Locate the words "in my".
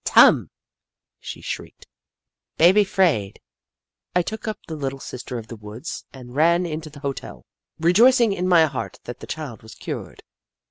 8.33-8.65